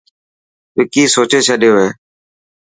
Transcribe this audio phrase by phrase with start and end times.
[0.75, 1.87] وڪي سوچي ڇڏيو هي.